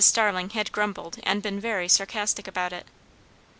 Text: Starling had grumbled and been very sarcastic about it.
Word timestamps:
Starling 0.03 0.49
had 0.49 0.71
grumbled 0.71 1.19
and 1.21 1.43
been 1.43 1.59
very 1.59 1.87
sarcastic 1.87 2.47
about 2.47 2.73
it. 2.73 2.87